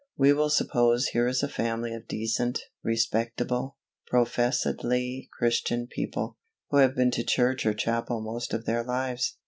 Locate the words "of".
1.93-2.07, 8.51-8.65